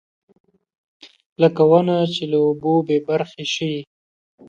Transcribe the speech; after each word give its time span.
لکه 1.41 1.61
ونه 1.69 1.97
چې 2.13 2.23
له 2.31 2.37
اوبو 2.47 2.73
بېبرخې 2.87 3.45
شي. 3.55 3.73